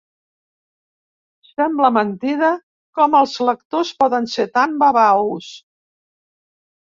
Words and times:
Sembla 1.49 1.91
mentida 1.97 2.49
com 3.01 3.19
els 3.19 3.35
lectors 3.51 3.93
poden 4.01 4.27
ser 4.37 4.47
tan 4.57 4.75
babaus. 4.85 5.53